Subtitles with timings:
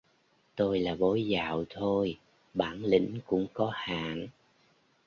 [0.55, 2.17] tôi là bói dạo thôi,
[2.53, 4.27] bản lĩnh cũng có hạn